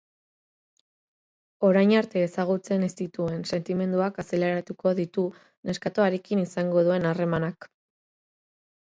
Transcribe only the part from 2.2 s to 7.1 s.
ezagutzen ez zituen sentimenduak azaleratuko ditu neskatoarekin izango duen